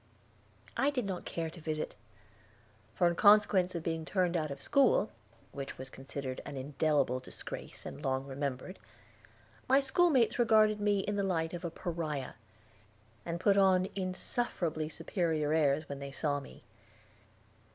I 0.75 0.89
did 0.89 1.05
not 1.05 1.25
care 1.25 1.51
to 1.51 1.61
visit, 1.61 1.93
for 2.95 3.05
in 3.07 3.13
consequence 3.13 3.75
of 3.75 3.83
being 3.83 4.03
turned 4.03 4.35
out 4.35 4.49
of 4.49 4.59
school, 4.59 5.11
which 5.51 5.77
was 5.77 5.91
considered 5.91 6.41
an 6.43 6.57
indelible 6.57 7.19
disgrace 7.19 7.85
and 7.85 8.03
long 8.03 8.25
remembered, 8.25 8.79
my 9.69 9.79
schoolmates 9.79 10.39
regarded 10.39 10.81
me 10.81 11.01
in 11.01 11.17
the 11.17 11.23
light 11.23 11.53
of 11.53 11.63
a 11.63 11.69
Pariah, 11.69 12.33
and 13.27 13.39
put 13.39 13.59
on 13.59 13.89
insufferably 13.95 14.89
superior 14.89 15.53
airs 15.53 15.87
when 15.87 15.99
they 15.99 16.11
saw 16.11 16.39
me. 16.39 16.63